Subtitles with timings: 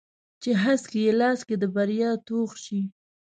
[0.41, 2.81] چې هسک یې لاس کې د بریا توغ شي